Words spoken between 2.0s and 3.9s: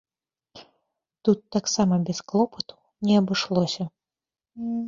без клопату не абышлося.